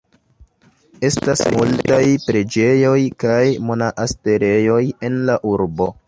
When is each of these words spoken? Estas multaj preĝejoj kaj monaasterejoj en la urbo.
Estas 1.09 1.41
multaj 1.55 1.99
preĝejoj 2.29 2.97
kaj 3.25 3.41
monaasterejoj 3.67 4.79
en 5.11 5.21
la 5.31 5.37
urbo. 5.51 5.89